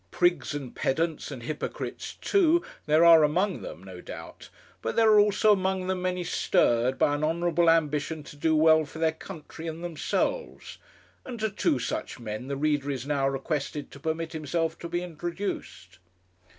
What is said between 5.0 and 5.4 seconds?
are